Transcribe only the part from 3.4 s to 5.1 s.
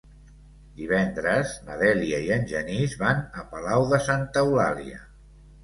a Palau de Santa Eulàlia.